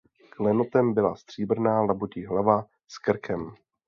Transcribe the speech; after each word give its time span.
Klenotem 0.29 0.93
byla 0.93 1.15
stříbrná 1.15 1.81
labutí 1.81 2.25
hlava 2.25 2.65
s 2.87 2.97
krkem. 2.97 3.55